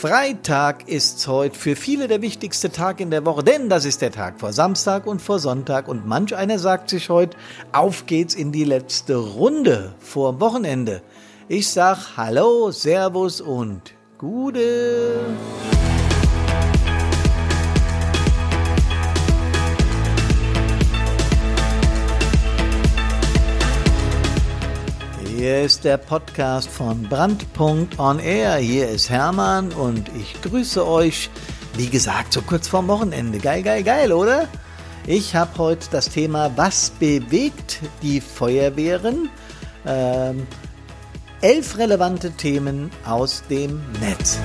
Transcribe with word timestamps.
Freitag 0.00 0.86
ist 0.86 1.26
heute 1.26 1.58
für 1.58 1.74
viele 1.74 2.06
der 2.06 2.22
wichtigste 2.22 2.70
Tag 2.70 3.00
in 3.00 3.10
der 3.10 3.24
Woche, 3.24 3.42
denn 3.42 3.68
das 3.68 3.84
ist 3.84 4.00
der 4.00 4.12
Tag 4.12 4.38
vor 4.38 4.52
Samstag 4.52 5.08
und 5.08 5.20
vor 5.20 5.40
Sonntag 5.40 5.88
und 5.88 6.06
manch 6.06 6.36
einer 6.36 6.60
sagt 6.60 6.90
sich 6.90 7.10
heute, 7.10 7.36
auf 7.72 8.06
geht's 8.06 8.36
in 8.36 8.52
die 8.52 8.62
letzte 8.62 9.16
Runde 9.16 9.96
vor 9.98 10.38
Wochenende. 10.38 11.02
Ich 11.48 11.68
sag 11.68 12.16
Hallo, 12.16 12.70
Servus 12.70 13.40
und 13.40 13.92
Gude. 14.18 15.18
Ist 25.64 25.84
der 25.84 25.96
Podcast 25.96 26.68
von 26.68 27.02
Brandpunkt 27.02 27.98
on 27.98 28.18
Air. 28.18 28.56
Hier 28.56 28.88
ist 28.88 29.08
Hermann 29.10 29.72
und 29.72 30.10
ich 30.16 30.40
grüße 30.42 30.86
euch. 30.86 31.30
Wie 31.76 31.88
gesagt, 31.88 32.32
so 32.32 32.42
kurz 32.42 32.68
vorm 32.68 32.88
Wochenende. 32.88 33.38
Geil, 33.38 33.62
geil, 33.62 33.82
geil, 33.82 34.12
oder? 34.12 34.46
Ich 35.06 35.34
habe 35.34 35.56
heute 35.58 35.88
das 35.90 36.10
Thema, 36.10 36.50
was 36.56 36.90
bewegt 36.90 37.80
die 38.02 38.20
Feuerwehren? 38.20 39.30
Ähm, 39.86 40.46
elf 41.40 41.78
relevante 41.78 42.30
Themen 42.32 42.90
aus 43.04 43.42
dem 43.48 43.80
Netz. 44.00 44.38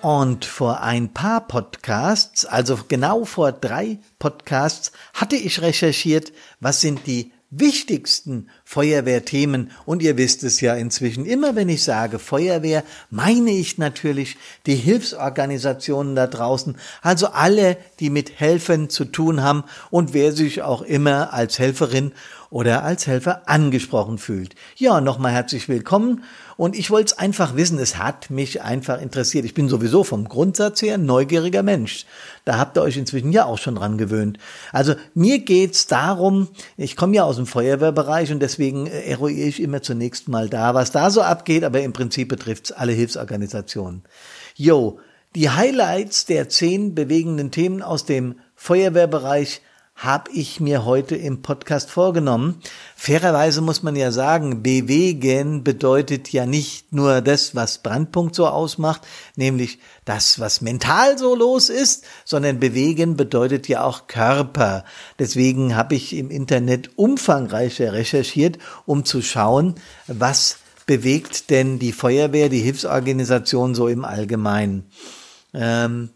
Und 0.00 0.44
vor 0.44 0.80
ein 0.80 1.12
paar 1.12 1.48
Podcasts, 1.48 2.46
also 2.46 2.78
genau 2.86 3.24
vor 3.24 3.50
drei 3.50 3.98
Podcasts, 4.20 4.92
hatte 5.12 5.34
ich 5.34 5.60
recherchiert, 5.60 6.32
was 6.60 6.80
sind 6.80 7.06
die 7.06 7.32
wichtigsten 7.50 8.48
Feuerwehrthemen. 8.64 9.70
Und 9.86 10.02
ihr 10.02 10.16
wisst 10.16 10.44
es 10.44 10.60
ja 10.60 10.74
inzwischen, 10.74 11.24
immer 11.24 11.56
wenn 11.56 11.68
ich 11.68 11.82
sage 11.82 12.18
Feuerwehr, 12.18 12.84
meine 13.10 13.50
ich 13.50 13.78
natürlich 13.78 14.36
die 14.66 14.76
Hilfsorganisationen 14.76 16.14
da 16.14 16.26
draußen, 16.26 16.76
also 17.02 17.28
alle, 17.28 17.76
die 18.00 18.10
mit 18.10 18.38
Helfen 18.38 18.90
zu 18.90 19.04
tun 19.04 19.42
haben 19.42 19.64
und 19.90 20.12
wer 20.12 20.32
sich 20.32 20.62
auch 20.62 20.82
immer 20.82 21.32
als 21.32 21.58
Helferin 21.58 22.12
oder 22.50 22.82
als 22.82 23.06
Helfer 23.06 23.42
angesprochen 23.46 24.18
fühlt. 24.18 24.54
Ja, 24.76 25.00
nochmal 25.00 25.32
herzlich 25.32 25.68
willkommen 25.68 26.24
und 26.56 26.76
ich 26.76 26.90
wollte 26.90 27.12
es 27.12 27.18
einfach 27.18 27.56
wissen, 27.56 27.78
es 27.78 27.98
hat 27.98 28.30
mich 28.30 28.62
einfach 28.62 29.00
interessiert. 29.00 29.44
Ich 29.44 29.54
bin 29.54 29.68
sowieso 29.68 30.02
vom 30.02 30.28
Grundsatz 30.28 30.80
her 30.82 30.94
ein 30.94 31.04
neugieriger 31.04 31.62
Mensch. 31.62 32.06
Da 32.44 32.58
habt 32.58 32.76
ihr 32.76 32.82
euch 32.82 32.96
inzwischen 32.96 33.32
ja 33.32 33.44
auch 33.44 33.58
schon 33.58 33.74
dran 33.74 33.98
gewöhnt. 33.98 34.38
Also 34.72 34.94
mir 35.14 35.40
geht's 35.40 35.86
darum, 35.86 36.48
ich 36.76 36.96
komme 36.96 37.16
ja 37.16 37.24
aus 37.24 37.36
dem 37.36 37.46
Feuerwehrbereich 37.46 38.32
und 38.32 38.40
deswegen 38.40 38.86
äh, 38.86 39.02
eruiere 39.02 39.48
ich 39.48 39.60
immer 39.60 39.82
zunächst 39.82 40.28
mal 40.28 40.48
da, 40.48 40.74
was 40.74 40.90
da 40.90 41.10
so 41.10 41.22
abgeht, 41.22 41.64
aber 41.64 41.82
im 41.82 41.92
Prinzip 41.92 42.28
betrifft's 42.28 42.72
alle 42.72 42.92
Hilfsorganisationen. 42.92 44.04
Jo, 44.54 44.98
die 45.34 45.50
Highlights 45.50 46.24
der 46.24 46.48
zehn 46.48 46.94
bewegenden 46.94 47.50
Themen 47.50 47.82
aus 47.82 48.06
dem 48.06 48.36
Feuerwehrbereich 48.56 49.60
habe 49.98 50.30
ich 50.32 50.60
mir 50.60 50.84
heute 50.84 51.16
im 51.16 51.42
Podcast 51.42 51.90
vorgenommen. 51.90 52.60
Fairerweise 52.94 53.60
muss 53.60 53.82
man 53.82 53.96
ja 53.96 54.12
sagen, 54.12 54.62
bewegen 54.62 55.64
bedeutet 55.64 56.32
ja 56.32 56.46
nicht 56.46 56.92
nur 56.92 57.20
das, 57.20 57.56
was 57.56 57.78
Brandpunkt 57.78 58.36
so 58.36 58.46
ausmacht, 58.46 59.02
nämlich 59.34 59.80
das, 60.04 60.38
was 60.38 60.60
mental 60.60 61.18
so 61.18 61.34
los 61.34 61.68
ist, 61.68 62.04
sondern 62.24 62.60
bewegen 62.60 63.16
bedeutet 63.16 63.66
ja 63.66 63.82
auch 63.82 64.06
Körper. 64.06 64.84
Deswegen 65.18 65.74
habe 65.74 65.96
ich 65.96 66.14
im 66.14 66.30
Internet 66.30 66.96
umfangreicher 66.96 67.92
recherchiert, 67.92 68.58
um 68.86 69.04
zu 69.04 69.20
schauen, 69.20 69.74
was 70.06 70.58
bewegt 70.86 71.50
denn 71.50 71.80
die 71.80 71.92
Feuerwehr, 71.92 72.48
die 72.48 72.60
Hilfsorganisation 72.60 73.74
so 73.74 73.88
im 73.88 74.04
Allgemeinen. 74.04 74.88
Ähm, 75.52 76.10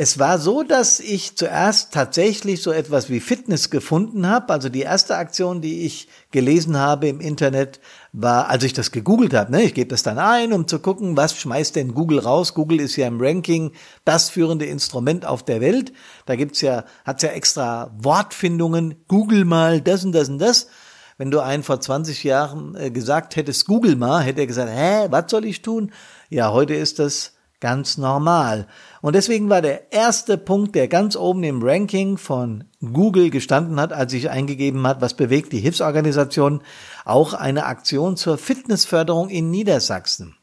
es 0.00 0.20
war 0.20 0.38
so, 0.38 0.62
dass 0.62 1.00
ich 1.00 1.34
zuerst 1.34 1.92
tatsächlich 1.92 2.62
so 2.62 2.70
etwas 2.70 3.10
wie 3.10 3.18
Fitness 3.18 3.68
gefunden 3.68 4.28
habe. 4.28 4.52
Also 4.52 4.68
die 4.68 4.82
erste 4.82 5.16
Aktion, 5.16 5.60
die 5.60 5.84
ich 5.86 6.06
gelesen 6.30 6.76
habe 6.76 7.08
im 7.08 7.18
Internet, 7.20 7.80
war, 8.12 8.48
als 8.48 8.62
ich 8.62 8.72
das 8.72 8.92
gegoogelt 8.92 9.34
habe. 9.34 9.50
Ne? 9.50 9.62
Ich 9.62 9.74
gebe 9.74 9.90
das 9.90 10.04
dann 10.04 10.20
ein, 10.20 10.52
um 10.52 10.68
zu 10.68 10.78
gucken, 10.78 11.16
was 11.16 11.36
schmeißt 11.36 11.74
denn 11.74 11.94
Google 11.94 12.20
raus. 12.20 12.54
Google 12.54 12.78
ist 12.78 12.94
ja 12.94 13.08
im 13.08 13.20
Ranking 13.20 13.72
das 14.04 14.30
führende 14.30 14.66
Instrument 14.66 15.26
auf 15.26 15.42
der 15.42 15.60
Welt. 15.60 15.92
Da 16.26 16.36
gibt's 16.36 16.60
ja, 16.60 16.84
hat's 17.04 17.24
ja 17.24 17.30
extra 17.30 17.90
Wortfindungen. 18.00 18.94
Google 19.08 19.44
mal 19.44 19.80
das 19.80 20.04
und 20.04 20.12
das 20.12 20.28
und 20.28 20.38
das. 20.38 20.68
Wenn 21.16 21.32
du 21.32 21.40
einen 21.40 21.64
vor 21.64 21.80
20 21.80 22.22
Jahren 22.22 22.76
äh, 22.76 22.92
gesagt 22.92 23.34
hättest, 23.34 23.66
Google 23.66 23.96
mal, 23.96 24.22
hätte 24.22 24.42
er 24.42 24.46
gesagt, 24.46 24.70
hä, 24.72 25.08
was 25.10 25.28
soll 25.28 25.44
ich 25.44 25.60
tun? 25.60 25.90
Ja, 26.30 26.52
heute 26.52 26.74
ist 26.74 27.00
das 27.00 27.32
ganz 27.60 27.98
normal. 27.98 28.66
Und 29.00 29.14
deswegen 29.14 29.48
war 29.50 29.62
der 29.62 29.92
erste 29.92 30.38
Punkt, 30.38 30.74
der 30.74 30.88
ganz 30.88 31.16
oben 31.16 31.42
im 31.44 31.62
Ranking 31.62 32.18
von 32.18 32.64
Google 32.80 33.30
gestanden 33.30 33.80
hat, 33.80 33.92
als 33.92 34.12
ich 34.12 34.30
eingegeben 34.30 34.86
hat, 34.86 35.00
was 35.00 35.14
bewegt 35.14 35.52
die 35.52 35.60
Hilfsorganisation, 35.60 36.62
auch 37.04 37.34
eine 37.34 37.66
Aktion 37.66 38.16
zur 38.16 38.38
Fitnessförderung 38.38 39.28
in 39.28 39.50
Niedersachsen. 39.50 40.36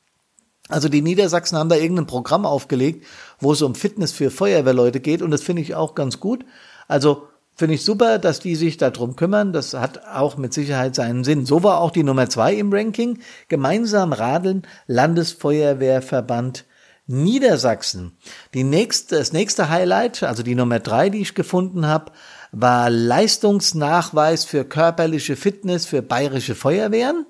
Also 0.68 0.90
die 0.90 1.02
Niedersachsen 1.02 1.58
haben 1.58 1.70
da 1.70 1.76
irgendein 1.76 2.08
Programm 2.08 2.46
aufgelegt, 2.46 3.06
wo 3.40 3.54
es 3.54 3.62
um 3.62 3.76
Fitness 3.76 4.12
für 4.12 4.32
Feuerwehrleute 4.32 5.00
geht 5.00 5.22
und 5.22 5.32
das 5.32 5.44
finde 5.44 5.62
ich 5.62 5.76
auch 5.76 5.94
ganz 5.94 6.20
gut. 6.20 6.44
Also 6.88 7.28
finde 7.56 7.76
ich 7.76 7.86
super, 7.86 8.20
dass 8.20 8.40
die 8.40 8.56
sich 8.56 8.78
darum 8.78 9.16
kümmern. 9.16 9.54
Das 9.54 9.74
hat 9.74 10.06
auch 10.08 10.38
mit 10.38 10.54
Sicherheit 10.54 10.96
seinen 10.96 11.24
Sinn. 11.24 11.46
So 11.46 11.64
war 11.64 11.80
auch 11.80 11.92
die 11.92 12.04
Nummer 12.04 12.30
zwei 12.30 12.54
im 12.56 12.74
Ranking. 12.74 13.20
Gemeinsam 13.48 14.12
radeln 14.12 14.64
Landesfeuerwehrverband 14.88 16.66
Niedersachsen. 17.08 18.18
Die 18.54 18.64
nächste, 18.64 19.18
das 19.18 19.32
nächste 19.32 19.70
Highlight, 19.70 20.24
also 20.24 20.42
die 20.42 20.56
Nummer 20.56 20.80
drei, 20.80 21.10
die 21.10 21.22
ich 21.22 21.36
gefunden 21.36 21.86
habe, 21.86 22.12
war 22.52 22.90
Leistungsnachweis 22.90 24.46
für 24.46 24.66
körperliche 24.66 25.36
Fitness 25.36 25.86
für 25.86 26.02
bayerische 26.02 26.56
Feuerwehren. 26.56 27.26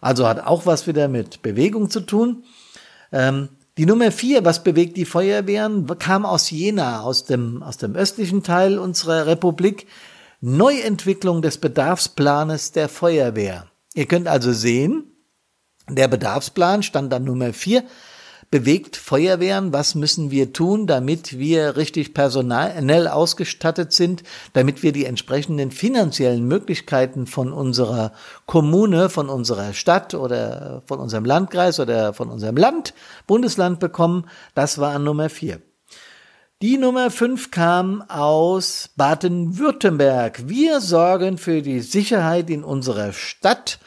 Also 0.00 0.28
hat 0.28 0.46
auch 0.46 0.66
was 0.66 0.86
wieder 0.86 1.08
mit 1.08 1.42
Bewegung 1.42 1.90
zu 1.90 2.00
tun. 2.00 2.44
Ähm, 3.10 3.48
die 3.76 3.86
Nummer 3.86 4.12
vier, 4.12 4.44
was 4.44 4.62
bewegt 4.62 4.96
die 4.96 5.04
Feuerwehren, 5.04 5.86
kam 5.98 6.26
aus 6.26 6.50
Jena, 6.50 7.00
aus 7.00 7.24
dem, 7.24 7.62
aus 7.62 7.76
dem 7.76 7.94
östlichen 7.94 8.42
Teil 8.42 8.78
unserer 8.78 9.26
Republik. 9.26 9.86
Neuentwicklung 10.40 11.42
des 11.42 11.58
Bedarfsplanes 11.58 12.70
der 12.70 12.88
Feuerwehr. 12.88 13.66
Ihr 13.94 14.06
könnt 14.06 14.28
also 14.28 14.52
sehen, 14.52 15.04
der 15.88 16.06
Bedarfsplan 16.06 16.82
stand 16.82 17.12
dann 17.12 17.24
Nummer 17.24 17.52
vier 17.52 17.82
bewegt 18.50 18.96
Feuerwehren, 18.96 19.72
was 19.72 19.94
müssen 19.94 20.30
wir 20.30 20.52
tun, 20.52 20.86
damit 20.86 21.38
wir 21.38 21.76
richtig 21.76 22.14
personell 22.14 23.08
ausgestattet 23.08 23.92
sind, 23.92 24.22
damit 24.54 24.82
wir 24.82 24.92
die 24.92 25.04
entsprechenden 25.04 25.70
finanziellen 25.70 26.46
Möglichkeiten 26.46 27.26
von 27.26 27.52
unserer 27.52 28.12
Kommune, 28.46 29.10
von 29.10 29.28
unserer 29.28 29.74
Stadt 29.74 30.14
oder 30.14 30.82
von 30.86 30.98
unserem 30.98 31.24
Landkreis 31.24 31.78
oder 31.78 32.14
von 32.14 32.30
unserem 32.30 32.56
Land, 32.56 32.94
Bundesland 33.26 33.80
bekommen. 33.80 34.26
Das 34.54 34.78
war 34.78 34.98
Nummer 34.98 35.28
vier. 35.28 35.60
Die 36.60 36.76
Nummer 36.76 37.12
fünf 37.12 37.52
kam 37.52 38.02
aus 38.08 38.90
Baden-Württemberg. 38.96 40.48
Wir 40.48 40.80
sorgen 40.80 41.38
für 41.38 41.62
die 41.62 41.78
Sicherheit 41.78 42.50
in 42.50 42.64
unserer 42.64 43.12
Stadt 43.12 43.78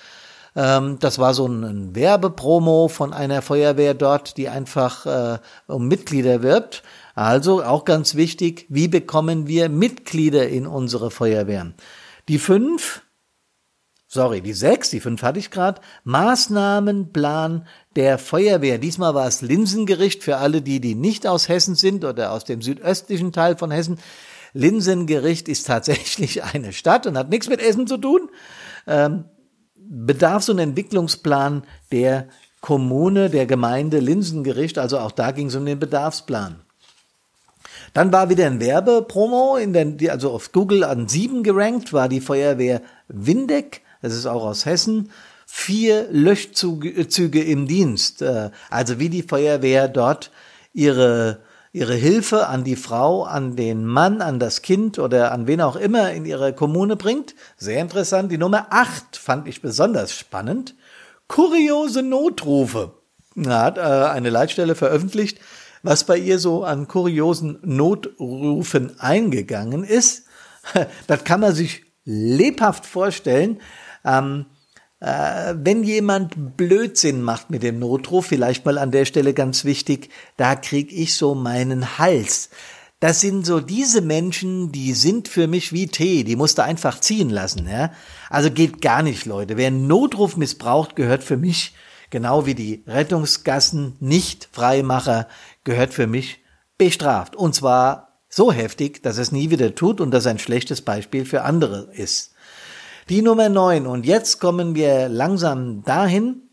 ähm, 0.56 0.97
das 1.00 1.19
war 1.19 1.34
so 1.34 1.47
ein 1.47 1.95
Werbepromo 1.95 2.88
von 2.88 3.13
einer 3.13 3.41
Feuerwehr 3.41 3.94
dort, 3.94 4.38
die 4.38 4.50
einfach 4.50 5.06
äh, 5.06 5.39
um 5.67 5.88
Mitglieder 5.88 6.44
wirbt. 6.44 6.84
Also 7.16 7.63
auch 7.63 7.85
ganz 7.85 8.16
wichtig, 8.16 8.65
wie 8.69 8.88
bekommen 8.88 9.48
wir 9.48 9.69
Mitglieder 9.69 10.48
in 10.50 10.68
unsere 10.68 11.12
Feuerwehren? 11.12 11.75
Die 12.27 12.39
fünf, 12.39 13.01
sorry, 14.07 14.42
die 14.42 14.53
sechs, 14.53 14.89
die 14.89 15.00
fünf 15.00 15.24
hatte 15.24 15.39
ich 15.39 15.51
gerade, 15.51 15.81
Maßnahmenplan 16.03 17.68
der 17.95 18.18
Feuerwehr. 18.18 18.77
Diesmal 18.77 19.13
war 19.13 19.27
es 19.27 19.42
Linsengericht 19.42 20.24
für 20.24 20.38
alle 20.38 20.62
die, 20.62 20.80
die 20.80 20.95
nicht 20.95 21.27
aus 21.27 21.50
Hessen 21.50 21.75
sind 21.75 22.06
oder 22.06 22.31
aus 22.31 22.44
dem 22.44 22.62
südöstlichen 22.62 23.31
Teil 23.31 23.57
von 23.57 23.71
Hessen. 23.71 24.00
Linsengericht 24.53 25.48
ist 25.48 25.68
tatsächlich 25.68 26.44
eine 26.44 26.74
Stadt 26.74 27.07
und 27.07 27.18
hat 27.18 27.30
nichts 27.30 27.48
mit 27.48 27.62
Essen 27.62 27.88
zu 27.88 27.98
tun. 27.98 28.30
Ähm, 28.86 29.25
Bedarfs- 29.91 30.49
und 30.49 30.59
Entwicklungsplan 30.59 31.63
der 31.91 32.27
Kommune, 32.61 33.29
der 33.29 33.45
Gemeinde 33.45 33.99
Linsengericht. 33.99 34.77
Also 34.77 34.99
auch 34.99 35.11
da 35.11 35.31
ging 35.31 35.47
es 35.47 35.55
um 35.55 35.65
den 35.65 35.79
Bedarfsplan. 35.79 36.61
Dann 37.93 38.13
war 38.13 38.29
wieder 38.29 38.45
ein 38.45 38.61
Werbepromo, 38.61 39.57
in 39.57 39.73
der, 39.73 40.13
also 40.13 40.31
auf 40.31 40.53
Google 40.53 40.85
an 40.85 41.09
sieben 41.09 41.43
gerankt, 41.43 41.91
war 41.91 42.07
die 42.07 42.21
Feuerwehr 42.21 42.81
Windeck, 43.09 43.81
das 44.01 44.13
ist 44.13 44.25
auch 44.25 44.45
aus 44.45 44.65
Hessen, 44.65 45.11
vier 45.45 46.07
Löschzüge 46.09 47.43
im 47.43 47.67
Dienst. 47.67 48.21
Äh, 48.21 48.51
also 48.69 48.99
wie 48.99 49.09
die 49.09 49.23
Feuerwehr 49.23 49.89
dort 49.89 50.31
ihre 50.73 51.39
ihre 51.73 51.95
Hilfe 51.95 52.47
an 52.47 52.63
die 52.63 52.75
Frau, 52.75 53.23
an 53.23 53.56
den 53.56 53.85
Mann, 53.85 54.21
an 54.21 54.39
das 54.39 54.62
Kind 54.62 55.00
oder 55.00 55.31
an 55.31 55.47
wen 55.47 55.62
auch 55.62 55.75
immer 55.75 56.12
in 56.12 56.25
ihrer 56.25 56.51
Kommune 56.51 56.95
bringt. 56.95 57.33
Sehr 57.57 57.81
interessant. 57.81 58.31
Die 58.31 58.38
Nummer 58.38 58.68
acht 58.71 59.15
fand 59.15 59.47
ich 59.47 59.62
besonders 59.62 60.13
spannend. 60.13 60.75
kuriose 61.27 62.03
Notrufe. 62.03 62.94
Er 63.35 63.59
hat 63.59 63.77
äh, 63.77 63.81
eine 63.81 64.29
Leitstelle 64.29 64.75
veröffentlicht, 64.75 65.39
was 65.83 66.03
bei 66.03 66.18
ihr 66.18 66.39
so 66.39 66.65
an 66.65 66.88
kuriosen 66.88 67.59
Notrufen 67.63 69.00
eingegangen 69.00 69.83
ist. 69.83 70.25
Das 71.07 71.24
kann 71.24 71.39
man 71.39 71.56
sich 71.56 71.85
lebhaft 72.06 72.85
vorstellen. 72.85 73.59
Ähm, 74.06 74.45
äh, 74.45 74.50
wenn 75.01 75.83
jemand 75.83 76.57
Blödsinn 76.57 77.24
macht 77.24 77.50
mit 77.50 77.63
dem 77.63 77.80
Notruf, 77.80 78.27
vielleicht 78.27 78.65
mal 78.65 78.77
an 78.77 78.92
der 78.92 79.06
Stelle 79.06 79.33
ganz 79.33 79.65
wichtig, 79.65 80.09
da 80.38 80.56
krieg 80.56 80.92
ich 80.92 81.15
so 81.15 81.33
meinen 81.33 81.98
Hals. 81.98 82.51
Das 83.00 83.19
sind 83.19 83.44
so 83.48 83.59
diese 83.59 84.01
Menschen, 84.01 84.71
die 84.71 84.94
sind 84.94 85.27
für 85.27 85.48
mich 85.48 85.74
wie 85.74 85.88
Tee, 85.88 86.24
die 86.24 86.36
musst 86.36 86.59
du 86.59 86.63
einfach 86.63 87.00
ziehen 87.00 87.31
lassen, 87.31 87.68
ja. 87.68 87.92
Also 88.30 88.51
geht 88.51 88.80
gar 88.80 89.01
nicht, 89.01 89.25
Leute. 89.25 89.57
Wer 89.57 89.71
Notruf 89.71 90.38
missbraucht, 90.38 90.95
gehört 90.95 91.24
für 91.24 91.38
mich, 91.38 91.74
genau 92.12 92.45
wie 92.45 92.53
die 92.53 92.83
Rettungsgassen 92.86 93.95
nicht 94.00 94.50
Freimacher, 94.51 95.27
gehört 95.63 95.95
für 95.95 96.06
mich 96.06 96.44
bestraft. 96.77 97.36
Und 97.36 97.56
zwar 97.56 98.19
so 98.30 98.51
heftig, 98.51 99.01
dass 99.01 99.18
es 99.18 99.31
nie 99.31 99.50
wieder 99.50 99.74
tut 99.74 100.00
und 100.00 100.12
das 100.12 100.27
ein 100.27 100.38
schlechtes 100.38 100.83
Beispiel 100.83 101.25
für 101.25 101.42
andere 101.42 101.89
ist. 101.94 102.36
Die 103.12 103.22
Nummer 103.22 103.50
neun. 103.50 103.88
Und 103.88 104.06
jetzt 104.06 104.40
kommen 104.40 104.74
wir 104.74 105.10
langsam 105.10 105.84
dahin, 105.84 106.44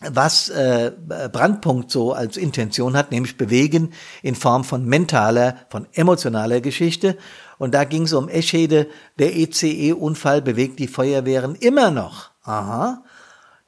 was 0.00 0.48
äh, 0.48 0.90
Brandpunkt 1.32 1.92
so 1.92 2.12
als 2.12 2.36
Intention 2.36 2.96
hat, 2.96 3.12
nämlich 3.12 3.36
bewegen 3.36 3.92
in 4.24 4.34
Form 4.34 4.64
von 4.64 4.84
mentaler, 4.86 5.54
von 5.68 5.86
emotionaler 5.92 6.60
Geschichte. 6.60 7.16
Und 7.58 7.74
da 7.74 7.84
ging 7.84 8.02
es 8.02 8.12
um 8.12 8.28
Eschede. 8.28 8.88
Der 9.20 9.36
ECE-Unfall 9.36 10.42
bewegt 10.42 10.80
die 10.80 10.88
Feuerwehren 10.88 11.54
immer 11.54 11.92
noch. 11.92 12.32
Aha. 12.42 13.04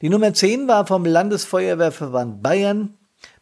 Die 0.01 0.09
Nummer 0.09 0.33
10 0.33 0.67
war 0.67 0.85
vom 0.85 1.05
Landesfeuerwehrverband 1.05 2.43
Bayern. 2.43 2.95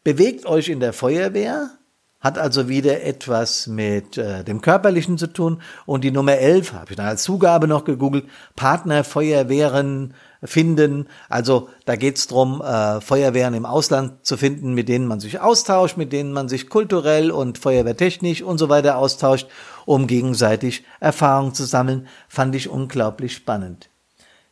Bewegt 0.04 0.46
euch 0.46 0.70
in 0.70 0.80
der 0.80 0.94
Feuerwehr, 0.94 1.72
hat 2.20 2.38
also 2.38 2.68
wieder 2.68 3.04
etwas 3.04 3.68
mit 3.68 4.18
äh, 4.18 4.44
dem 4.44 4.62
Körperlichen 4.62 5.18
zu 5.18 5.28
tun. 5.28 5.62
Und 5.86 6.04
die 6.04 6.12
Nummer 6.12 6.34
11 6.34 6.74
habe 6.74 6.92
ich 6.92 6.98
dann 6.98 7.08
als 7.08 7.24
Zugabe 7.24 7.68
noch 7.68 7.86
gegoogelt, 7.86 8.26
Partner 8.56 9.06
Feuerwehren 9.06 10.14
finden. 10.44 11.08
Also 11.30 11.70
da 11.86 11.96
geht's 11.96 12.28
drum, 12.28 12.62
äh, 12.62 13.00
Feuerwehren 13.00 13.54
im 13.54 13.66
Ausland 13.66 14.26
zu 14.26 14.36
finden, 14.36 14.74
mit 14.74 14.90
denen 14.90 15.08
man 15.08 15.22
sich 15.22 15.40
austauscht, 15.40 15.96
mit 15.96 16.12
denen 16.12 16.34
man 16.34 16.50
sich 16.50 16.70
kulturell 16.70 17.32
und 17.32 17.58
feuerwehrtechnisch 17.58 18.42
und 18.42 18.58
so 18.58 18.68
weiter 18.68 18.98
austauscht, 18.98 19.48
um 19.86 20.06
gegenseitig 20.06 20.84
Erfahrungen 21.00 21.54
zu 21.54 21.64
sammeln. 21.64 22.08
Fand 22.28 22.54
ich 22.54 22.70
unglaublich 22.70 23.34
spannend. 23.34 23.90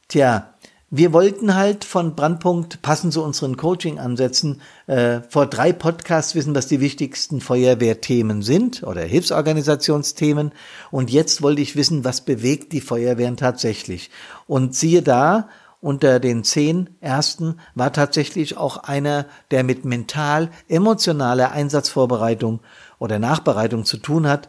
Tja, 0.07 0.53
wir 0.89 1.11
wollten 1.11 1.55
halt 1.55 1.83
von 1.83 2.15
Brandpunkt 2.15 2.81
passend 2.81 3.11
zu 3.11 3.21
unseren 3.21 3.57
Coaching-Ansätzen 3.57 4.61
äh, 4.87 5.19
vor 5.27 5.45
drei 5.45 5.73
Podcasts 5.73 6.33
wissen, 6.33 6.55
was 6.55 6.67
die 6.67 6.79
wichtigsten 6.79 7.41
Feuerwehrthemen 7.41 8.41
sind 8.41 8.83
oder 8.83 9.01
Hilfsorganisationsthemen. 9.01 10.53
Und 10.89 11.11
jetzt 11.11 11.41
wollte 11.41 11.61
ich 11.61 11.75
wissen, 11.75 12.05
was 12.05 12.21
bewegt 12.21 12.71
die 12.71 12.79
Feuerwehren 12.79 13.35
tatsächlich. 13.35 14.11
Und 14.47 14.75
siehe 14.75 15.01
da, 15.01 15.49
unter 15.81 16.21
den 16.21 16.45
zehn 16.45 16.89
ersten 17.01 17.59
war 17.75 17.91
tatsächlich 17.91 18.55
auch 18.55 18.77
einer, 18.77 19.25
der 19.51 19.63
mit 19.63 19.83
mental 19.83 20.49
emotionaler 20.69 21.51
Einsatzvorbereitung 21.51 22.61
oder 22.97 23.19
Nachbereitung 23.19 23.83
zu 23.83 23.97
tun 23.97 24.27
hat. 24.27 24.47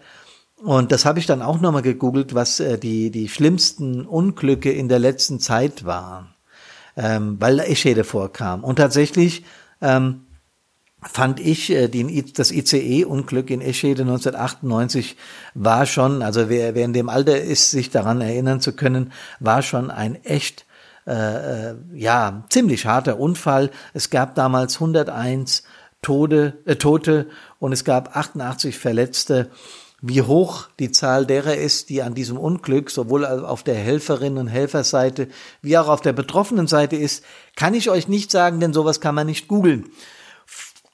Und 0.63 0.91
das 0.91 1.05
habe 1.05 1.19
ich 1.19 1.27
dann 1.27 1.43
auch 1.43 1.61
nochmal 1.61 1.83
gegoogelt, 1.83 2.35
was 2.35 2.61
äh, 2.61 2.79
die, 2.79 3.11
die 3.11 3.29
schlimmsten 3.29 4.05
Unglücke 4.05 4.73
in 4.73 4.89
der 4.89 4.99
letzten 4.99 5.39
Zeit 5.39 5.85
waren, 5.85 6.35
ähm, 6.97 7.37
weil 7.39 7.61
Eschede 7.61 8.03
vorkam. 8.03 8.65
Und 8.65 8.77
tatsächlich 8.77 9.45
ähm, 9.81 10.27
fand 11.01 11.39
ich, 11.39 11.71
äh, 11.71 11.89
die, 11.89 12.33
das 12.33 12.51
ICE-Unglück 12.51 13.51
in 13.51 13.61
Eschede 13.61 14.03
1998 14.03 15.17
war 15.55 15.87
schon, 15.87 16.23
also 16.23 16.49
wer, 16.49 16.75
wer 16.75 16.85
in 16.85 16.93
dem 16.93 17.09
Alter 17.09 17.41
ist, 17.41 17.71
sich 17.71 17.91
daran 17.91 18.21
erinnern 18.21 18.61
zu 18.61 18.73
können, 18.73 19.13
war 19.39 19.63
schon 19.63 19.93
ein 19.93 20.23
echt 20.25 20.67
äh, 21.07 21.71
äh 21.71 21.75
ja 21.95 22.45
ziemlich 22.49 22.87
harter 22.87 23.21
Unfall. 23.21 23.71
Es 23.95 24.11
gab 24.11 24.35
damals 24.35 24.75
101 24.75 25.63
Tode, 26.03 26.59
äh, 26.65 26.77
Tote 26.77 27.29
und 27.61 27.73
es 27.73 27.85
gab 27.85 28.17
88 28.17 28.77
Verletzte 28.77 29.51
wie 30.01 30.23
hoch 30.23 30.69
die 30.79 30.93
Zahl 30.93 31.27
derer 31.27 31.57
ist, 31.57 31.89
die 31.89 32.03
an 32.03 32.15
diesem 32.15 32.39
Unglück 32.39 32.91
sowohl 32.91 33.27
auf 33.27 33.65
der 33.65 33.75
Helferinnen 33.75 34.39
und 34.39 34.49
Helferseite 34.49 35.29
wie 35.61 35.77
auch 35.77 35.89
auf 35.89 36.01
der 36.01 36.13
betroffenen 36.13 36.69
Seite 36.69 36.97
ist, 36.97 37.25
kann 37.57 37.75
ich 37.75 37.91
euch 37.91 38.07
nicht 38.07 38.31
sagen, 38.31 38.61
denn 38.61 38.73
sowas 38.73 39.01
kann 39.01 39.17
man 39.17 39.27
nicht 39.27 39.49
googeln. 39.49 39.91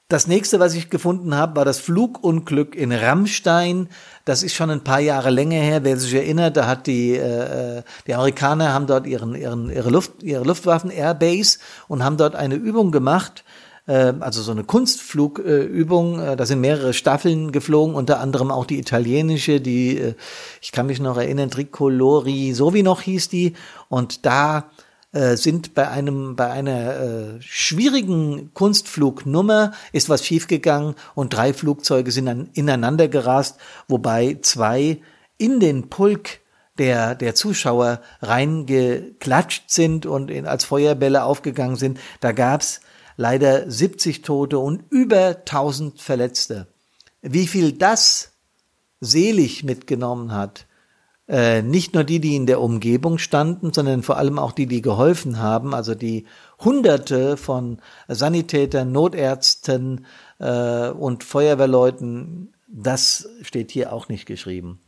Das 0.07 0.27
nächste, 0.27 0.59
was 0.59 0.75
ich 0.75 0.91
gefunden 0.91 1.35
habe, 1.35 1.55
war 1.55 1.65
das 1.65 1.79
Flugunglück 1.79 2.75
in 2.75 2.91
Rammstein. 2.91 3.89
Das 4.23 4.43
ist 4.43 4.53
schon 4.53 4.69
ein 4.69 4.83
paar 4.83 4.99
Jahre 4.99 5.31
länger 5.31 5.59
her. 5.59 5.83
Wer 5.83 5.97
sich 5.97 6.13
erinnert, 6.13 6.57
da 6.57 6.67
hat 6.67 6.85
die 6.85 7.15
äh, 7.15 7.81
die 8.05 8.13
Amerikaner 8.13 8.71
haben 8.71 8.85
dort 8.85 9.07
ihren, 9.07 9.33
ihren 9.33 9.71
ihre 9.71 9.89
Luft 9.89 10.21
ihre 10.21 10.43
Luftwaffen 10.43 10.91
Airbase 10.91 11.57
und 11.87 12.03
haben 12.03 12.17
dort 12.17 12.35
eine 12.35 12.53
Übung 12.53 12.91
gemacht 12.91 13.43
äh, 13.87 14.13
also 14.19 14.41
so 14.41 14.51
eine 14.51 14.63
Kunstflugübung. 14.63 16.19
Äh, 16.19 16.35
da 16.35 16.45
sind 16.45 16.61
mehrere 16.61 16.93
Staffeln 16.93 17.51
geflogen, 17.51 17.95
unter 17.95 18.19
anderem 18.19 18.51
auch 18.51 18.65
die 18.65 18.79
italienische, 18.79 19.61
die, 19.61 19.97
äh, 19.97 20.13
ich 20.61 20.71
kann 20.71 20.87
mich 20.87 20.99
noch 20.99 21.17
erinnern, 21.17 21.51
Tricolori, 21.51 22.53
so 22.53 22.73
wie 22.73 22.83
noch 22.83 23.01
hieß 23.01 23.29
die. 23.29 23.53
Und 23.89 24.25
da 24.25 24.69
äh, 25.15 25.37
sind 25.37 25.73
bei 25.75 25.87
einem 25.87 26.35
bei 26.35 26.51
einer 26.51 26.99
äh, 26.99 27.41
schwierigen 27.41 28.51
Kunstflugnummer 28.53 29.71
ist 29.93 30.09
was 30.09 30.25
schiefgegangen 30.25 30.95
und 31.13 31.33
drei 31.33 31.53
Flugzeuge 31.53 32.11
sind 32.11 32.25
dann 32.25 32.49
ineinander 32.53 33.07
gerast, 33.07 33.57
wobei 33.87 34.39
zwei 34.41 34.99
in 35.37 35.61
den 35.61 35.89
Pulk 35.89 36.39
der, 36.77 37.15
der 37.15 37.35
Zuschauer 37.35 38.01
reingeklatscht 38.21 39.69
sind 39.69 40.05
und 40.05 40.29
in, 40.29 40.45
als 40.45 40.65
Feuerbälle 40.65 41.23
aufgegangen 41.23 41.77
sind. 41.77 41.99
Da 42.19 42.33
gab's 42.33 42.81
leider 43.17 43.69
70 43.69 44.21
Tote 44.21 44.59
und 44.59 44.83
über 44.89 45.37
1000 45.37 46.01
Verletzte. 46.01 46.67
Wie 47.21 47.47
viel 47.47 47.71
das 47.71 48.33
selig 49.01 49.63
mitgenommen 49.63 50.31
hat, 50.31 50.67
äh, 51.27 51.63
nicht 51.63 51.95
nur 51.95 52.03
die, 52.03 52.19
die 52.19 52.35
in 52.35 52.45
der 52.45 52.61
Umgebung 52.61 53.17
standen, 53.17 53.73
sondern 53.73 54.03
vor 54.03 54.17
allem 54.17 54.37
auch 54.37 54.51
die, 54.51 54.67
die 54.67 54.81
geholfen 54.81 55.39
haben, 55.39 55.73
also 55.73 55.95
die 55.95 56.25
Hunderte 56.63 57.35
von 57.35 57.79
Sanitätern, 58.07 58.91
Notärzten 58.91 60.05
äh, 60.39 60.89
und 60.89 61.23
Feuerwehrleuten, 61.23 62.53
das 62.67 63.27
steht 63.41 63.71
hier 63.71 63.91
auch 63.91 64.07
nicht 64.07 64.25
geschrieben. 64.25 64.81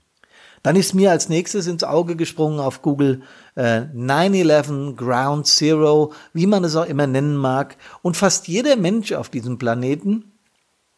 Dann 0.68 0.76
ist 0.76 0.94
mir 0.94 1.12
als 1.12 1.30
nächstes 1.30 1.66
ins 1.66 1.86
Auge 1.86 2.18
gesprungen 2.18 2.60
auf 2.60 2.82
Google 2.82 3.22
äh, 3.56 3.84
9-11 3.96 4.98
Ground 4.98 5.48
Zero, 5.48 6.12
wie 6.34 6.46
man 6.46 6.66
es 6.66 6.76
auch 6.76 6.88
immer 6.88 7.08
nennen 7.08 7.38
mag. 7.38 7.78
Und 8.02 8.18
fast 8.18 8.50
jeder 8.50 8.76
Mensch 8.76 9.14
auf 9.14 9.30
diesem 9.30 9.60
Planeten 9.60 10.34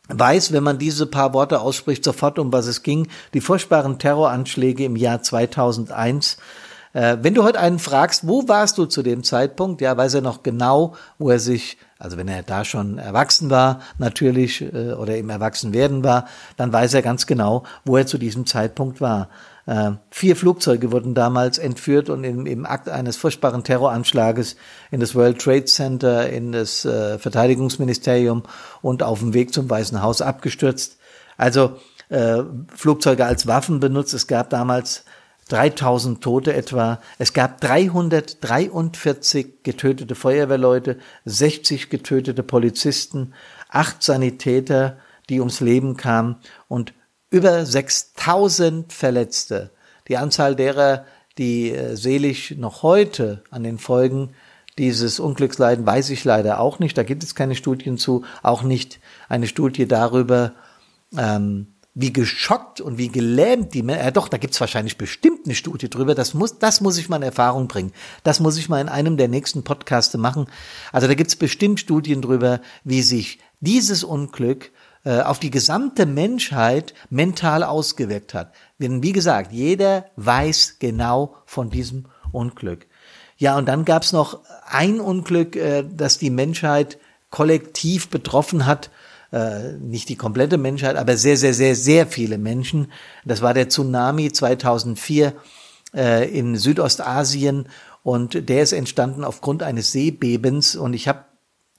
weiß, 0.08 0.54
wenn 0.54 0.64
man 0.64 0.80
diese 0.80 1.06
paar 1.06 1.36
Worte 1.36 1.60
ausspricht, 1.60 2.04
sofort 2.04 2.40
um 2.40 2.52
was 2.52 2.66
es 2.66 2.82
ging. 2.82 3.10
Die 3.36 3.42
furchtbaren 3.42 4.00
Terroranschläge 4.00 4.86
im 4.86 4.96
Jahr 4.96 5.22
2001. 5.22 6.38
Äh, 6.94 7.18
wenn 7.22 7.36
du 7.36 7.44
heute 7.44 7.60
einen 7.60 7.78
fragst, 7.78 8.28
wo 8.28 8.48
warst 8.48 8.80
du 8.80 8.88
zu 8.88 9.04
dem 9.04 9.24
Zeitpunkt, 9.24 9.82
ja, 9.82 9.96
weiß 9.96 10.16
er 10.16 10.22
noch 10.22 10.42
genau, 10.42 10.96
wo 11.20 11.30
er 11.30 11.38
sich, 11.38 11.78
also 12.00 12.18
wenn 12.18 12.28
er 12.28 12.42
da 12.42 12.66
schon 12.66 12.98
erwachsen 12.98 13.52
war, 13.52 13.82
natürlich, 14.00 14.62
äh, 14.64 14.94
oder 14.94 15.16
im 15.16 15.30
Erwachsenwerden 15.30 16.04
war, 16.04 16.26
dann 16.58 16.74
weiß 16.74 16.96
er 16.96 17.04
ganz 17.04 17.28
genau, 17.28 17.66
wo 17.86 17.98
er 17.98 18.08
zu 18.08 18.18
diesem 18.18 18.48
Zeitpunkt 18.48 19.00
war. 19.00 19.30
Äh, 19.70 19.92
vier 20.10 20.36
Flugzeuge 20.36 20.92
wurden 20.92 21.14
damals 21.14 21.60
entführt 21.60 22.10
und 22.10 22.24
im, 22.24 22.48
im 22.48 22.66
Akt 22.66 22.90
eines 22.90 23.18
furchtbaren 23.18 23.64
Terroranschlages 23.64 24.56
in 24.90 25.00
das 25.00 25.14
World 25.14 25.40
Trade 25.40 25.66
Center, 25.66 26.28
in 26.28 26.54
das 26.54 26.86
äh, 26.86 27.20
Verteidigungsministerium 27.20 28.42
und 28.82 29.04
auf 29.04 29.20
dem 29.20 29.36
Weg 29.36 29.54
zum 29.54 29.70
Weißen 29.70 30.02
Haus 30.02 30.24
abgestürzt. 30.24 30.98
Also 31.38 31.78
äh, 32.10 32.42
Flugzeuge 32.76 33.26
als 33.26 33.46
Waffen 33.46 33.80
benutzt. 33.80 34.16
Es 34.16 34.26
gab 34.26 34.50
damals 34.50 35.04
3000 35.50 36.20
Tote 36.20 36.56
etwa. 36.56 37.00
Es 37.20 37.34
gab 37.34 37.62
343 37.62 39.62
getötete 39.62 40.16
Feuerwehrleute, 40.16 40.98
60 41.26 41.92
getötete 41.92 42.42
Polizisten, 42.42 43.36
acht 43.70 44.02
Sanitäter, 44.02 44.98
die 45.30 45.40
ums 45.40 45.60
Leben 45.60 45.96
kamen 45.96 46.38
und 46.68 46.94
über 47.30 47.66
6000 47.66 48.92
Verletzte. 48.92 49.72
Die 50.08 50.18
Anzahl 50.18 50.56
derer, 50.56 51.06
die 51.38 51.72
äh, 51.72 51.96
selig 51.96 52.56
noch 52.58 52.84
heute 52.84 53.44
an 53.52 53.64
den 53.64 53.78
Folgen 53.78 54.32
dieses 54.78 55.20
Unglücks 55.20 55.58
leiden, 55.58 55.86
weiß 55.86 56.10
ich 56.10 56.24
leider 56.24 56.60
auch 56.60 56.80
nicht. 56.80 56.98
Da 56.98 57.04
gibt 57.04 57.24
es 57.24 57.36
keine 57.36 57.56
Studien 57.56 57.98
zu, 57.98 58.24
auch 58.42 58.64
nicht 58.64 59.00
eine 59.28 59.48
Studie 59.48 59.88
darüber, 59.88 60.54
ähm, 61.18 61.68
wie 61.96 62.14
geschockt 62.14 62.80
und 62.80 62.98
wie 62.98 63.10
gelähmt 63.10 63.74
die 63.74 63.84
Menschen, 63.84 64.06
ja 64.06 64.12
doch, 64.12 64.30
da 64.30 64.38
gibt's 64.38 64.62
wahrscheinlich 64.62 64.98
bestimmt 64.98 65.46
eine 65.46 65.56
Studie 65.56 65.90
drüber, 65.90 66.16
das 66.16 66.34
muss, 66.34 66.58
das 66.58 66.80
muss 66.80 66.98
ich 66.98 67.10
mal 67.10 67.18
in 67.18 67.24
Erfahrung 67.24 67.68
bringen. 67.68 67.92
Das 68.24 68.40
muss 68.40 68.58
ich 68.58 68.70
mal 68.70 68.80
in 68.80 68.90
einem 68.90 69.18
der 69.18 69.28
nächsten 69.28 69.64
Podcaste 69.64 70.18
machen. 70.18 70.48
Also 70.94 71.08
da 71.08 71.14
gibt's 71.14 71.36
bestimmt 71.36 71.80
Studien 71.80 72.22
drüber, 72.22 72.62
wie 72.86 73.02
sich 73.02 73.40
dieses 73.60 74.04
Unglück 74.06 74.72
äh, 75.06 75.22
auf 75.22 75.40
die 75.40 75.52
gesamte 75.52 76.06
Menschheit 76.06 76.94
mental 77.10 77.64
ausgewirkt 77.64 78.34
hat. 78.34 78.54
Denn 78.80 79.02
wie 79.04 79.14
gesagt, 79.14 79.52
jeder 79.52 80.06
weiß 80.16 80.78
genau 80.80 81.36
von 81.46 81.70
diesem 81.70 82.06
Unglück. 82.32 82.88
Ja, 83.38 83.58
und 83.58 83.68
dann 83.68 83.86
gab's 83.86 84.12
noch 84.12 84.42
ein 84.66 85.00
Unglück, 85.00 85.56
äh, 85.56 85.84
das 85.90 86.18
die 86.18 86.30
Menschheit 86.30 86.98
kollektiv 87.30 88.10
betroffen 88.10 88.66
hat, 88.66 88.90
äh, 89.32 89.74
nicht 89.74 90.10
die 90.10 90.16
komplette 90.16 90.58
Menschheit, 90.58 90.96
aber 90.96 91.16
sehr, 91.16 91.38
sehr, 91.38 91.54
sehr, 91.54 91.76
sehr 91.76 92.08
viele 92.08 92.38
Menschen. 92.38 92.92
Das 93.26 93.42
war 93.42 93.54
der 93.54 93.70
Tsunami 93.70 94.32
2004 94.32 95.34
äh, 95.96 96.30
in 96.38 96.56
Südostasien 96.56 97.70
und 98.04 98.50
der 98.50 98.64
ist 98.64 98.74
entstanden 98.74 99.24
aufgrund 99.24 99.64
eines 99.64 99.92
Seebebens 99.92 100.76
und 100.76 100.94
ich 100.94 101.08
habe 101.08 101.26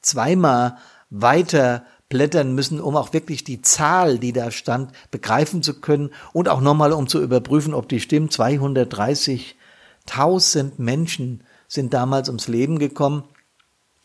zweimal 0.00 0.76
weiter 1.10 1.84
blättern 2.10 2.54
müssen, 2.54 2.78
um 2.80 2.96
auch 2.96 3.14
wirklich 3.14 3.44
die 3.44 3.62
Zahl, 3.62 4.18
die 4.18 4.34
da 4.34 4.50
stand, 4.50 4.92
begreifen 5.10 5.62
zu 5.62 5.80
können 5.80 6.10
und 6.34 6.50
auch 6.50 6.60
nochmal, 6.60 6.92
um 6.92 7.06
zu 7.06 7.22
überprüfen, 7.22 7.72
ob 7.72 7.88
die 7.88 8.00
stimmt. 8.00 8.32
230.000 8.32 10.72
Menschen 10.76 11.42
sind 11.66 11.94
damals 11.94 12.28
ums 12.28 12.48
Leben 12.48 12.78
gekommen. 12.78 13.24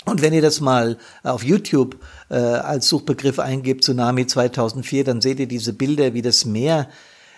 Und 0.05 0.21
wenn 0.21 0.31
ihr 0.33 0.43
das 0.43 0.61
mal 0.61 0.97
auf 1.23 1.43
YouTube 1.43 1.97
äh, 2.29 2.35
als 2.35 2.87
Suchbegriff 2.87 3.39
eingebt, 3.39 3.83
Tsunami 3.83 4.27
2004, 4.27 5.03
dann 5.03 5.19
seht 5.19 5.39
ihr 5.39 5.47
diese 5.47 5.73
Bilder, 5.73 6.13
wie 6.13 6.21
das 6.21 6.45
Meer 6.45 6.87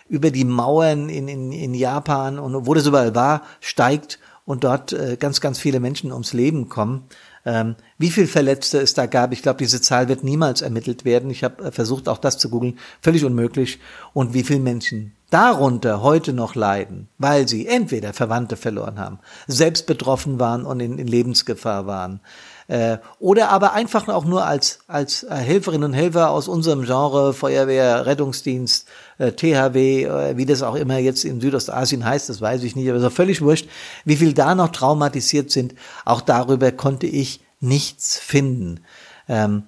über 0.09 0.31
die 0.31 0.43
Mauern 0.43 1.07
in, 1.07 1.29
in, 1.29 1.53
in 1.53 1.73
Japan 1.73 2.39
und 2.39 2.67
wo 2.67 2.73
das 2.73 2.85
überall 2.85 3.15
war, 3.15 3.43
steigt 3.61 4.19
und 4.43 4.65
dort 4.65 4.91
äh, 4.91 5.15
ganz, 5.17 5.39
ganz 5.39 5.59
viele 5.59 5.79
Menschen 5.79 6.11
ums 6.11 6.33
Leben 6.33 6.67
kommen. 6.67 7.05
Ähm, 7.47 7.77
wie 7.97 8.09
viel 8.09 8.27
Verletzte 8.27 8.79
es 8.79 8.93
da 8.93 9.05
gab, 9.05 9.31
ich 9.31 9.41
glaube, 9.41 9.59
diese 9.59 9.79
Zahl 9.79 10.09
wird 10.09 10.21
niemals 10.21 10.61
ermittelt 10.61 11.05
werden. 11.05 11.29
Ich 11.29 11.45
habe 11.45 11.63
äh, 11.63 11.71
versucht, 11.71 12.09
auch 12.09 12.17
das 12.17 12.37
zu 12.37 12.49
googeln, 12.49 12.77
völlig 13.01 13.23
unmöglich. 13.23 13.79
Und 14.11 14.33
wie 14.33 14.43
viele 14.43 14.59
Menschen 14.59 15.15
darunter 15.29 16.01
heute 16.01 16.33
noch 16.33 16.55
leiden, 16.55 17.07
weil 17.17 17.47
sie 17.47 17.65
entweder 17.65 18.11
Verwandte 18.11 18.57
verloren 18.57 18.99
haben, 18.99 19.19
selbst 19.47 19.87
betroffen 19.87 20.41
waren 20.41 20.65
und 20.65 20.81
in, 20.81 20.97
in 20.97 21.07
Lebensgefahr 21.07 21.87
waren, 21.87 22.19
äh, 22.67 22.97
oder 23.19 23.49
aber 23.49 23.73
einfach 23.73 24.07
auch 24.09 24.25
nur 24.25 24.45
als, 24.45 24.79
als 24.87 25.25
Helferinnen 25.29 25.91
und 25.91 25.93
Helfer 25.93 26.31
aus 26.31 26.47
unserem 26.47 26.83
Genre, 26.83 27.33
Feuerwehr, 27.33 28.05
Rettungsdienst, 28.05 28.87
äh, 29.17 29.31
THW, 29.31 30.03
äh, 30.03 30.37
wie 30.37 30.45
das 30.45 30.63
auch 30.63 30.75
immer 30.75 30.97
jetzt 30.97 31.23
in 31.23 31.39
Südostasien 31.39 32.03
heißt, 32.03 32.27
das 32.29 32.41
weiß 32.41 32.63
ich 32.63 32.75
nicht, 32.75 32.89
aber 32.89 32.97
ist 32.97 33.05
auch 33.05 33.11
völlig 33.11 33.41
wurscht, 33.41 33.69
wie 34.03 34.17
viel 34.17 34.33
da 34.33 34.53
noch 34.53 34.69
traumatisiert 34.69 35.49
sind, 35.49 35.75
auch 36.03 36.21
darüber 36.21 36.71
konnte 36.71 37.07
ich 37.07 37.41
nichts 37.59 38.17
finden. 38.17 38.81
Ähm, 39.29 39.63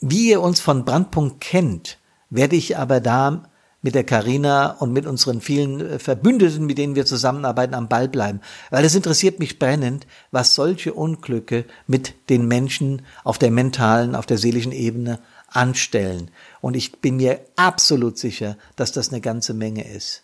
wie 0.00 0.30
ihr 0.30 0.40
uns 0.40 0.60
von 0.60 0.84
Brandpunkt 0.84 1.40
kennt, 1.40 1.98
werde 2.30 2.56
ich 2.56 2.76
aber 2.78 3.00
da 3.00 3.44
mit 3.82 3.96
der 3.96 4.04
Karina 4.04 4.70
und 4.78 4.92
mit 4.92 5.06
unseren 5.06 5.40
vielen 5.40 5.80
äh, 5.80 5.98
Verbündeten, 5.98 6.64
mit 6.64 6.78
denen 6.78 6.94
wir 6.94 7.04
zusammenarbeiten, 7.04 7.74
am 7.74 7.88
Ball 7.88 8.08
bleiben. 8.08 8.40
Weil 8.70 8.84
es 8.84 8.94
interessiert 8.94 9.40
mich 9.40 9.58
brennend, 9.58 10.06
was 10.30 10.54
solche 10.54 10.94
Unglücke 10.94 11.64
mit 11.86 12.14
den 12.30 12.46
Menschen 12.46 13.02
auf 13.24 13.38
der 13.38 13.50
mentalen, 13.50 14.14
auf 14.14 14.26
der 14.26 14.38
seelischen 14.38 14.72
Ebene 14.72 15.18
anstellen. 15.48 16.30
Und 16.60 16.76
ich 16.76 17.00
bin 17.00 17.16
mir 17.16 17.40
absolut 17.56 18.18
sicher, 18.18 18.56
dass 18.76 18.92
das 18.92 19.10
eine 19.10 19.20
ganze 19.20 19.52
Menge 19.52 19.86
ist. 19.86 20.22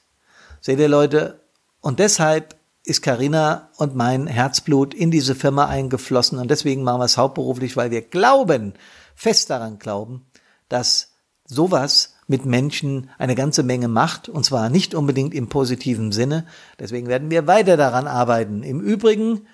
Seht 0.61 0.79
ihr 0.79 0.88
Leute? 0.88 1.41
Und 1.81 1.99
deshalb 1.99 2.57
ist 2.85 3.03
Karina 3.03 3.71
und 3.77 3.95
mein 3.95 4.27
Herzblut 4.27 4.95
in 4.95 5.11
diese 5.11 5.35
Firma 5.35 5.67
eingeflossen 5.67 6.38
und 6.38 6.50
deswegen 6.50 6.83
machen 6.83 7.00
wir 7.00 7.05
es 7.05 7.19
hauptberuflich, 7.19 7.77
weil 7.77 7.91
wir 7.91 8.03
glauben, 8.03 8.73
fest 9.15 9.50
daran 9.50 9.79
glauben, 9.79 10.27
dass 10.69 11.11
sowas 11.45 12.15
mit 12.29 12.45
Menschen 12.45 13.11
eine 13.19 13.35
ganze 13.35 13.63
Menge 13.63 13.89
macht, 13.89 14.29
und 14.29 14.45
zwar 14.45 14.69
nicht 14.69 14.95
unbedingt 14.95 15.35
im 15.35 15.49
positiven 15.49 16.13
Sinne. 16.13 16.45
Deswegen 16.79 17.09
werden 17.09 17.31
wir 17.31 17.47
weiter 17.47 17.77
daran 17.77 18.07
arbeiten. 18.07 18.63
Im 18.63 18.81
Übrigen, 18.81 19.47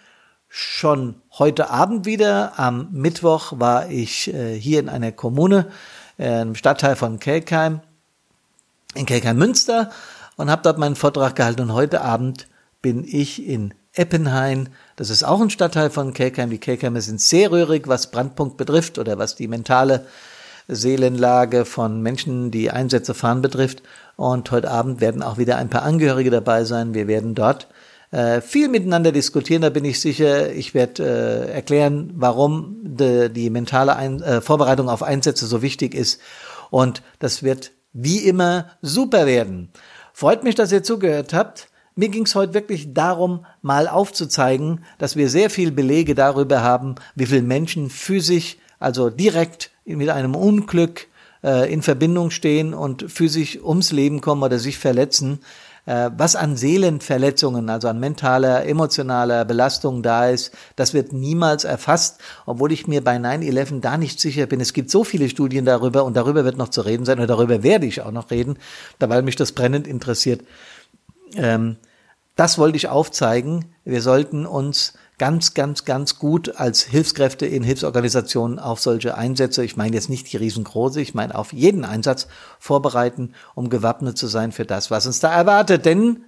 schon 0.48 1.14
heute 1.38 1.70
Abend 1.70 2.04
wieder, 2.04 2.58
am 2.58 2.88
Mittwoch 2.90 3.54
war 3.58 3.90
ich 3.90 4.32
äh, 4.34 4.58
hier 4.58 4.80
in 4.80 4.88
einer 4.88 5.12
Kommune, 5.12 5.70
äh, 6.18 6.42
im 6.42 6.56
Stadtteil 6.56 6.96
von 6.96 7.20
Kelkheim, 7.20 7.80
in 8.94 9.06
Kelkheim-Münster 9.06 9.90
und 10.36 10.50
habe 10.50 10.62
dort 10.62 10.78
meinen 10.78 10.96
Vortrag 10.96 11.36
gehalten. 11.36 11.62
Und 11.62 11.72
heute 11.72 12.02
Abend 12.02 12.48
bin 12.82 13.04
ich 13.04 13.46
in 13.46 13.72
Eppenhain. 13.94 14.68
Das 14.96 15.10
ist 15.10 15.22
auch 15.22 15.40
ein 15.40 15.50
Stadtteil 15.50 15.90
von 15.90 16.12
Kelkheim. 16.12 16.50
Die 16.50 16.58
Kelkheimer 16.58 17.00
sind 17.00 17.20
sehr 17.20 17.52
rührig, 17.52 17.86
was 17.86 18.10
Brandpunkt 18.10 18.56
betrifft 18.56 18.98
oder 18.98 19.18
was 19.18 19.36
die 19.36 19.48
mentale 19.48 20.06
Seelenlage 20.68 21.64
von 21.64 22.00
Menschen, 22.00 22.50
die 22.50 22.70
Einsätze 22.70 23.14
fahren 23.14 23.42
betrifft. 23.42 23.82
Und 24.16 24.50
heute 24.50 24.70
Abend 24.70 25.00
werden 25.00 25.22
auch 25.22 25.38
wieder 25.38 25.56
ein 25.56 25.70
paar 25.70 25.82
Angehörige 25.82 26.30
dabei 26.30 26.64
sein. 26.64 26.94
Wir 26.94 27.06
werden 27.08 27.34
dort 27.34 27.68
äh, 28.10 28.40
viel 28.40 28.68
miteinander 28.68 29.10
diskutieren, 29.10 29.62
da 29.62 29.70
bin 29.70 29.84
ich 29.84 30.00
sicher. 30.00 30.52
Ich 30.52 30.72
werde 30.72 31.02
äh, 31.02 31.52
erklären, 31.52 32.12
warum 32.14 32.76
de, 32.84 33.28
die 33.28 33.50
mentale 33.50 33.96
Ein 33.96 34.22
äh, 34.22 34.40
Vorbereitung 34.40 34.88
auf 34.88 35.02
Einsätze 35.02 35.46
so 35.46 35.62
wichtig 35.62 35.94
ist. 35.94 36.20
Und 36.70 37.02
das 37.18 37.42
wird 37.42 37.72
wie 37.92 38.18
immer 38.18 38.66
super 38.82 39.26
werden. 39.26 39.70
Freut 40.12 40.44
mich, 40.44 40.54
dass 40.54 40.70
ihr 40.70 40.84
zugehört 40.84 41.32
habt. 41.34 41.68
Mir 41.96 42.08
ging 42.08 42.24
es 42.24 42.34
heute 42.34 42.54
wirklich 42.54 42.92
darum, 42.92 43.46
mal 43.62 43.88
aufzuzeigen, 43.88 44.84
dass 44.98 45.16
wir 45.16 45.28
sehr 45.28 45.50
viel 45.50 45.70
Belege 45.72 46.14
darüber 46.14 46.62
haben, 46.62 46.96
wie 47.14 47.26
viele 47.26 47.42
Menschen 47.42 47.90
physisch, 47.90 48.58
also 48.78 49.10
direkt 49.10 49.70
mit 49.84 50.08
einem 50.08 50.34
Unglück 50.34 51.08
äh, 51.42 51.72
in 51.72 51.82
Verbindung 51.82 52.30
stehen 52.30 52.74
und 52.74 53.10
physisch 53.10 53.58
ums 53.62 53.92
Leben 53.92 54.20
kommen 54.20 54.42
oder 54.42 54.58
sich 54.58 54.78
verletzen, 54.78 55.40
äh, 55.86 56.10
was 56.16 56.34
an 56.36 56.56
Seelenverletzungen, 56.56 57.68
also 57.68 57.88
an 57.88 58.00
mentaler, 58.00 58.66
emotionaler 58.66 59.44
Belastung 59.44 60.02
da 60.02 60.28
ist, 60.28 60.52
das 60.76 60.94
wird 60.94 61.12
niemals 61.12 61.64
erfasst, 61.64 62.20
obwohl 62.46 62.72
ich 62.72 62.86
mir 62.86 63.04
bei 63.04 63.16
9-11 63.16 63.80
da 63.80 63.98
nicht 63.98 64.18
sicher 64.18 64.46
bin. 64.46 64.60
Es 64.60 64.72
gibt 64.72 64.90
so 64.90 65.04
viele 65.04 65.28
Studien 65.28 65.66
darüber 65.66 66.04
und 66.04 66.16
darüber 66.16 66.44
wird 66.44 66.56
noch 66.56 66.70
zu 66.70 66.80
reden 66.80 67.04
sein 67.04 67.20
und 67.20 67.28
darüber 67.28 67.62
werde 67.62 67.86
ich 67.86 68.00
auch 68.00 68.12
noch 68.12 68.30
reden, 68.30 68.58
da 68.98 69.08
weil 69.10 69.22
mich 69.22 69.36
das 69.36 69.52
brennend 69.52 69.86
interessiert. 69.86 70.42
Ähm, 71.36 71.76
das 72.36 72.58
wollte 72.58 72.76
ich 72.76 72.88
aufzeigen. 72.88 73.66
Wir 73.84 74.02
sollten 74.02 74.46
uns 74.46 74.94
ganz, 75.18 75.54
ganz, 75.54 75.84
ganz 75.84 76.18
gut 76.18 76.56
als 76.56 76.82
Hilfskräfte 76.82 77.46
in 77.46 77.62
Hilfsorganisationen 77.62 78.58
auf 78.58 78.80
solche 78.80 79.16
Einsätze, 79.16 79.64
ich 79.64 79.76
meine 79.76 79.94
jetzt 79.94 80.10
nicht 80.10 80.32
die 80.32 80.36
riesengroße, 80.36 81.00
ich 81.00 81.14
meine 81.14 81.36
auf 81.36 81.52
jeden 81.52 81.84
Einsatz 81.84 82.26
vorbereiten, 82.58 83.32
um 83.54 83.70
gewappnet 83.70 84.18
zu 84.18 84.26
sein 84.26 84.52
für 84.52 84.64
das, 84.64 84.90
was 84.90 85.06
uns 85.06 85.20
da 85.20 85.32
erwartet. 85.32 85.84
Denn 85.84 86.24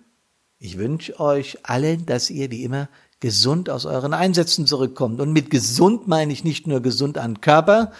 ich 0.59 0.78
wünsche 0.78 1.19
euch 1.19 1.59
allen, 1.64 2.07
dass 2.07 2.31
ihr 2.31 2.50
wie 2.50 2.62
immer 2.64 2.88
gesund 3.21 3.71
aus 3.71 3.87
euren 3.87 4.14
Einsätzen 4.14 4.66
zurückkommt. 4.66 5.21
Und 5.21 5.33
mit 5.33 5.50
gesund 5.50 6.07
meine 6.07 6.33
ich 6.33 6.45
nicht 6.45 6.66
nur 6.66 6.81
gesund 6.81 7.19
an 7.19 7.40
Körper, 7.40 7.93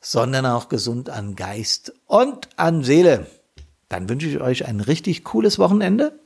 sondern 0.00 0.46
auch 0.46 0.68
gesund 0.68 1.10
an 1.10 1.34
Geist 1.36 1.92
und 2.06 2.48
an 2.56 2.84
Seele. 2.84 3.26
Dann 3.88 4.08
wünsche 4.08 4.28
ich 4.28 4.40
euch 4.40 4.66
ein 4.66 4.80
richtig 4.80 5.24
cooles 5.24 5.58
Wochenende. 5.58 6.18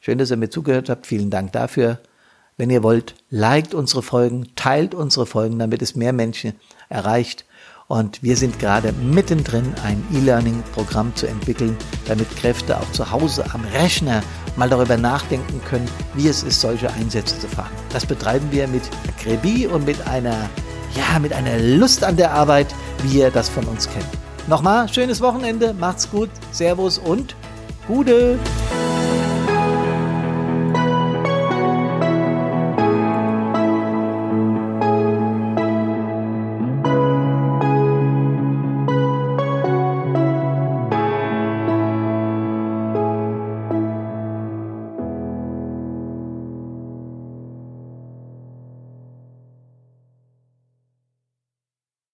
Schön, 0.00 0.18
dass 0.18 0.30
ihr 0.30 0.36
mir 0.36 0.50
zugehört 0.50 0.88
habt. 0.88 1.06
Vielen 1.06 1.30
Dank 1.30 1.52
dafür. 1.52 2.00
Wenn 2.58 2.70
ihr 2.70 2.82
wollt, 2.82 3.14
liked 3.30 3.72
unsere 3.72 4.02
Folgen, 4.02 4.48
teilt 4.56 4.92
unsere 4.92 5.26
Folgen, 5.26 5.60
damit 5.60 5.80
es 5.80 5.94
mehr 5.94 6.12
Menschen 6.12 6.54
erreicht. 6.88 7.44
Und 7.86 8.20
wir 8.20 8.36
sind 8.36 8.58
gerade 8.58 8.92
mittendrin, 8.92 9.72
ein 9.84 10.04
E-Learning-Programm 10.12 11.14
zu 11.14 11.28
entwickeln, 11.28 11.76
damit 12.08 12.28
Kräfte 12.36 12.76
auch 12.76 12.90
zu 12.90 13.12
Hause 13.12 13.44
am 13.54 13.64
Rechner 13.72 14.24
mal 14.56 14.68
darüber 14.68 14.96
nachdenken 14.96 15.60
können, 15.68 15.88
wie 16.14 16.26
es 16.26 16.42
ist, 16.42 16.60
solche 16.60 16.92
Einsätze 16.94 17.38
zu 17.38 17.46
fahren. 17.46 17.70
Das 17.92 18.04
betreiben 18.04 18.48
wir 18.50 18.66
mit 18.66 18.82
Akribie 19.08 19.68
und 19.68 19.86
mit 19.86 20.04
einer, 20.08 20.50
ja, 20.96 21.20
mit 21.20 21.32
einer 21.32 21.58
Lust 21.60 22.02
an 22.02 22.16
der 22.16 22.32
Arbeit, 22.32 22.74
wie 23.04 23.20
ihr 23.20 23.30
das 23.30 23.48
von 23.48 23.64
uns 23.66 23.88
kennt. 23.88 24.04
Nochmal, 24.48 24.88
schönes 24.88 25.20
Wochenende, 25.20 25.74
macht's 25.74 26.10
gut, 26.10 26.30
Servus 26.50 26.98
und 26.98 27.36
Gude! 27.86 28.36